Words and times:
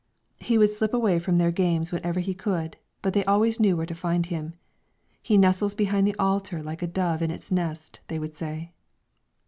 He 0.39 0.57
would 0.57 0.71
slip 0.71 0.95
away 0.95 1.19
from 1.19 1.37
their 1.37 1.51
games 1.51 1.91
whenever 1.91 2.19
he 2.21 2.33
could, 2.33 2.75
but 3.03 3.13
they 3.13 3.23
always 3.25 3.59
knew 3.59 3.77
where 3.77 3.85
to 3.85 3.93
find 3.93 4.25
him. 4.25 4.55
"He 5.21 5.37
nestles 5.37 5.75
beside 5.75 6.05
the 6.05 6.15
altar 6.17 6.63
like 6.63 6.81
a 6.81 6.87
dove 6.87 7.21
in 7.21 7.29
its 7.29 7.51
nest," 7.51 7.99
they 8.07 8.17
would 8.17 8.33
say. 8.33 8.73